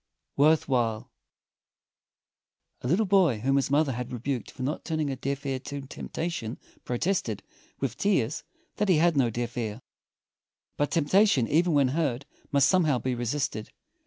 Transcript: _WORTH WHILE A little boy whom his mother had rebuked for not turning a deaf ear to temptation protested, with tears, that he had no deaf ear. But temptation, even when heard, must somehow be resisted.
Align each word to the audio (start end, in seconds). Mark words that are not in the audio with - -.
_WORTH 0.35 0.67
WHILE 0.67 1.11
A 2.81 2.87
little 2.87 3.05
boy 3.05 3.37
whom 3.41 3.55
his 3.55 3.69
mother 3.69 3.91
had 3.91 4.11
rebuked 4.11 4.49
for 4.49 4.63
not 4.63 4.83
turning 4.83 5.11
a 5.11 5.15
deaf 5.15 5.45
ear 5.45 5.59
to 5.59 5.81
temptation 5.81 6.57
protested, 6.83 7.43
with 7.79 7.97
tears, 7.97 8.43
that 8.77 8.89
he 8.89 8.97
had 8.97 9.15
no 9.15 9.29
deaf 9.29 9.55
ear. 9.55 9.79
But 10.75 10.89
temptation, 10.89 11.47
even 11.47 11.73
when 11.73 11.89
heard, 11.89 12.25
must 12.51 12.67
somehow 12.67 12.97
be 12.97 13.13
resisted. 13.13 13.69